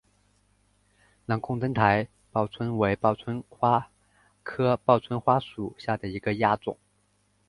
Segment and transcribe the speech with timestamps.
[1.27, 3.91] 朗贡灯台报春为报春花
[4.41, 6.75] 科报春花属下的一个亚种。